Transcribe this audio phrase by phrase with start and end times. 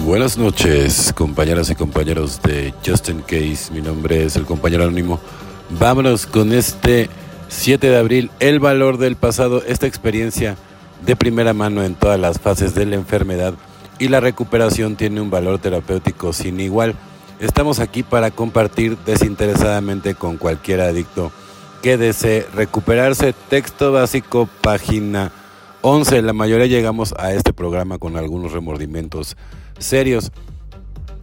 [0.00, 3.70] Buenas noches, compañeras y compañeros de Justin Case.
[3.72, 5.20] Mi nombre es el compañero anónimo.
[5.70, 7.10] Vámonos con este
[7.48, 10.56] 7 de abril, el valor del pasado, esta experiencia
[11.04, 13.54] de primera mano en todas las fases de la enfermedad
[13.98, 16.94] y la recuperación tiene un valor terapéutico sin igual.
[17.38, 21.32] Estamos aquí para compartir desinteresadamente con cualquier adicto
[21.82, 23.34] que desee recuperarse.
[23.50, 25.32] Texto básico, página
[25.82, 26.22] 11.
[26.22, 29.36] La mayoría llegamos a este programa con algunos remordimientos
[29.78, 30.30] serios.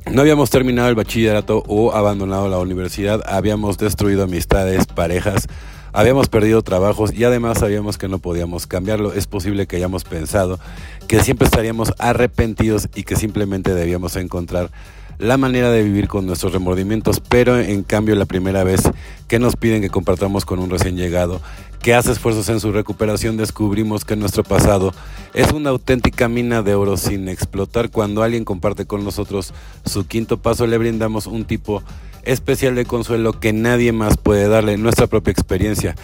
[0.05, 5.47] No habíamos terminado el bachillerato o abandonado la universidad, habíamos destruido amistades, parejas,
[5.93, 9.13] habíamos perdido trabajos y además sabíamos que no podíamos cambiarlo.
[9.13, 10.59] Es posible que hayamos pensado
[11.07, 14.71] que siempre estaríamos arrepentidos y que simplemente debíamos encontrar
[15.19, 18.81] la manera de vivir con nuestros remordimientos, pero en cambio la primera vez
[19.27, 21.41] que nos piden que compartamos con un recién llegado
[21.81, 24.93] que hace esfuerzos en su recuperación, descubrimos que nuestro pasado
[25.33, 27.89] es una auténtica mina de oro sin explotar.
[27.89, 29.53] Cuando alguien comparte con nosotros
[29.85, 31.81] su quinto paso, le brindamos un tipo
[32.23, 35.95] especial de consuelo que nadie más puede darle, nuestra propia experiencia.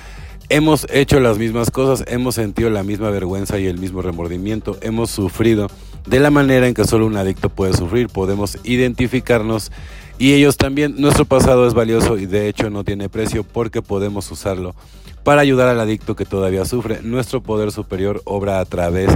[0.48, 5.10] Hemos hecho las mismas cosas, hemos sentido la misma vergüenza y el mismo remordimiento, hemos
[5.10, 5.68] sufrido
[6.06, 9.72] de la manera en que solo un adicto puede sufrir, podemos identificarnos
[10.20, 10.96] y ellos también.
[11.00, 14.76] Nuestro pasado es valioso y de hecho no tiene precio porque podemos usarlo
[15.24, 17.00] para ayudar al adicto que todavía sufre.
[17.02, 19.10] Nuestro poder superior obra a través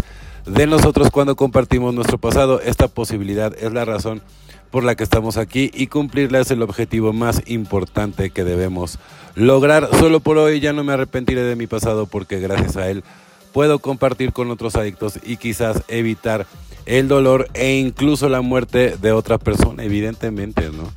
[0.48, 2.60] de nosotros cuando compartimos nuestro pasado.
[2.60, 4.24] Esta posibilidad es la razón
[4.72, 9.00] por la que estamos aquí y cumplirla es el objetivo más importante que debemos
[9.36, 9.90] lograr.
[10.00, 13.04] Solo por hoy ya no me arrepentiré de mi pasado porque gracias a él
[13.52, 16.46] puedo compartir con otros adictos y quizás evitar
[16.86, 20.92] el dolor e incluso la muerte de otra persona, evidentemente, ¿no?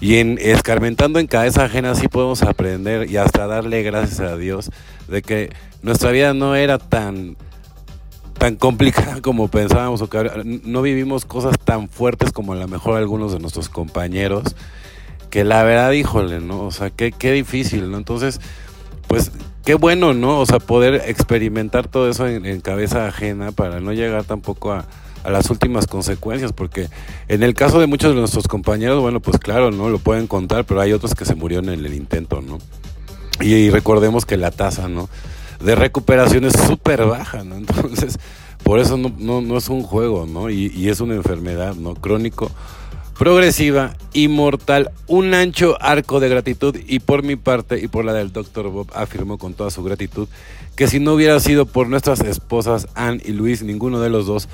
[0.00, 4.70] Y en escarmentando en cabeza ajena sí podemos aprender y hasta darle gracias a Dios
[5.08, 5.50] de que
[5.82, 7.36] nuestra vida no era tan
[8.38, 12.96] tan complicada como pensábamos o que no vivimos cosas tan fuertes como a lo mejor
[12.96, 14.56] algunos de nuestros compañeros
[15.30, 18.40] que la verdad híjole no o sea qué, qué difícil no entonces
[19.06, 19.32] pues
[19.64, 24.24] qué bueno no o sea poder experimentar todo eso en, cabeza ajena para no llegar
[24.24, 24.86] tampoco a,
[25.24, 26.88] a las últimas consecuencias, porque
[27.28, 29.90] en el caso de muchos de nuestros compañeros, bueno, pues claro, ¿no?
[29.90, 32.58] Lo pueden contar, pero hay otros que se murieron en el intento, ¿no?
[33.40, 35.08] Y, recordemos que la tasa, ¿no?
[35.60, 37.56] De recuperación es súper baja, ¿no?
[37.56, 38.18] Entonces,
[38.62, 40.50] por eso no, no, es un juego, ¿no?
[40.50, 41.94] Y, es una enfermedad, ¿no?
[41.94, 42.50] Crónico,
[43.18, 44.90] progresiva y mortal.
[45.06, 48.68] Un ancho arco de gratitud y por mi parte y por la del Dr.
[48.68, 50.28] Bob afirmó con toda su gratitud
[50.76, 54.48] que si no hubiera sido por nuestras esposas Ann y Luis, ninguno de los dos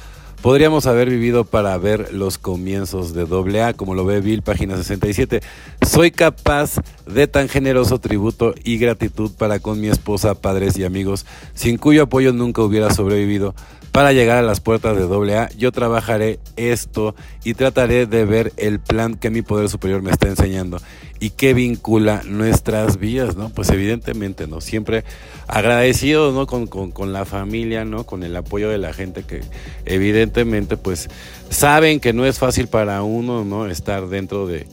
[0.44, 5.40] podríamos haber vivido para ver los comienzos de AA, como lo ve Bill, página 67.
[5.86, 11.26] Soy capaz de tan generoso tributo y gratitud para con mi esposa, padres y amigos,
[11.54, 13.54] sin cuyo apoyo nunca hubiera sobrevivido.
[13.92, 15.04] Para llegar a las puertas de
[15.36, 17.14] AA, yo trabajaré esto
[17.44, 20.80] y trataré de ver el plan que mi poder superior me está enseñando
[21.20, 23.50] y que vincula nuestras vidas, ¿no?
[23.50, 24.60] Pues evidentemente, ¿no?
[24.60, 25.04] Siempre
[25.46, 26.46] agradecido, ¿no?
[26.46, 28.04] Con, con, la familia, ¿no?
[28.04, 29.42] Con el apoyo de la gente que
[29.84, 31.08] evidentemente, pues,
[31.50, 33.66] saben que no es fácil para uno, ¿no?
[33.68, 34.66] Estar dentro de,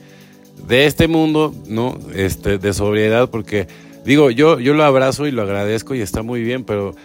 [0.68, 1.98] de este mundo, ¿no?
[2.14, 3.68] Este, de sobriedad, porque,
[4.06, 6.96] digo, yo, yo lo abrazo y lo agradezco y está muy bien, pero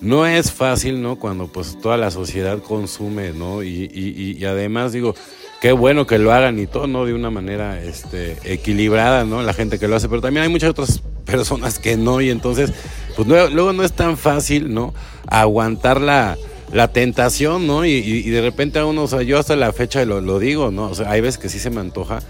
[0.00, 1.16] no es fácil, ¿no?
[1.16, 3.62] Cuando pues toda la sociedad consume, ¿no?
[3.62, 5.14] Y, y, y, además digo,
[5.60, 7.04] qué bueno que lo hagan y todo, ¿no?
[7.04, 9.42] De una manera este, equilibrada, ¿no?
[9.42, 12.72] La gente que lo hace, pero también hay muchas otras personas que no y entonces,
[13.16, 14.94] pues luego no es tan fácil, ¿no?
[15.26, 16.38] Aguantar la,
[16.72, 17.84] la tentación, ¿no?
[17.84, 20.70] Y, y, de repente a uno, o sea, yo hasta la fecha lo, lo digo,
[20.70, 20.84] ¿no?
[20.84, 22.20] O sea, hay veces que sí se me antoja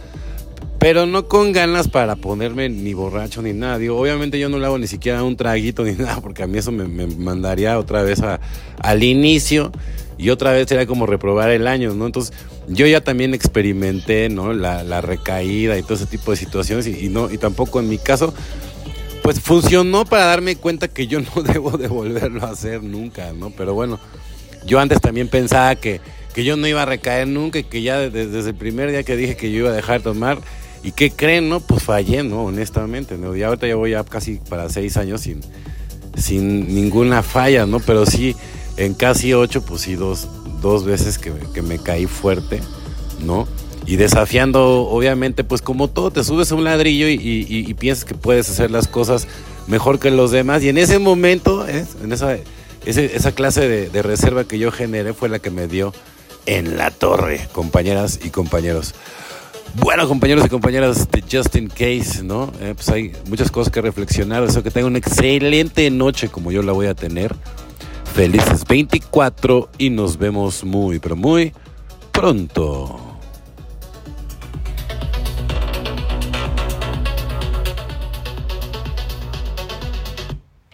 [0.79, 3.79] pero no con ganas para ponerme ni borracho ni nada.
[3.79, 6.59] Digo, obviamente yo no le hago ni siquiera un traguito ni nada, porque a mí
[6.59, 8.21] eso me, mandaría otra vez
[8.79, 9.73] al inicio
[10.19, 12.07] y otra vez sería como reprobar el año, ¿no?
[12.07, 12.35] Entonces,
[12.69, 14.53] yo ya también experimenté, ¿no?
[14.53, 18.35] La, recaída y todo ese tipo de situaciones y, no, y tampoco en mi caso,
[19.23, 23.51] pues funcionó para darme cuenta que yo no debo de volverlo a hacer nunca, ¿no?
[23.51, 23.99] Pero bueno,
[24.65, 26.01] yo antes también pensaba que,
[26.35, 29.03] que yo no iba a recaer nunca y que ya desde, desde el primer día
[29.03, 30.39] que dije que yo iba a dejar de tomar,
[30.83, 31.61] ¿Y qué creen, no?
[31.61, 32.45] Pues fallé, ¿no?
[32.45, 33.35] Honestamente, ¿no?
[33.35, 35.41] Y ahorita ya voy ya casi para seis años sin,
[36.17, 37.81] sin ninguna falla, ¿no?
[37.81, 38.37] Pero sí,
[38.77, 40.29] en casi ocho, pues sí, dos,
[40.61, 42.61] dos veces que, que me caí fuerte,
[43.25, 43.49] ¿no?
[43.87, 48.15] Y desafiando, obviamente, pues como todo, te subes a un ladrillo y, y, piensas que
[48.15, 49.27] puedes hacer las cosas
[49.67, 50.63] mejor que los demás.
[50.63, 51.87] Y en ese momento, ¿eh?
[52.05, 52.37] en esa,
[52.85, 55.95] esa clase de, de reserva que yo generé fue la que me dio
[56.45, 58.95] en la torre, compañeras y compañeros.
[59.75, 62.53] Bueno, compañeros y compañeras de Justin Case, ¿no?
[62.61, 64.47] Eh, pues hay muchas cosas que reflexionar.
[64.47, 67.35] Deseo que tengan una excelente noche como yo la voy a tener.
[68.15, 71.53] Felices 24 y nos vemos muy, pero muy
[72.13, 73.08] pronto.